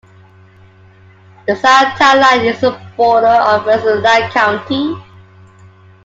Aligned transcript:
The 1.45 1.55
south 1.57 1.93
town 1.99 2.21
line 2.21 2.43
is 2.47 2.59
the 2.59 2.71
border 2.97 3.27
of 3.27 3.67
Rensselaer 3.67 4.29
County. 4.31 4.97